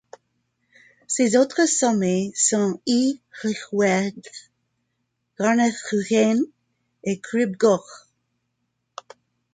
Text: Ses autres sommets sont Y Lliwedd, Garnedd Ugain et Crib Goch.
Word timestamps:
Ses 1.05 1.37
autres 1.37 1.67
sommets 1.67 2.31
sont 2.35 2.81
Y 2.87 3.21
Lliwedd, 3.43 4.19
Garnedd 5.39 5.75
Ugain 5.93 6.39
et 7.03 7.19
Crib 7.19 7.55
Goch. 7.55 8.07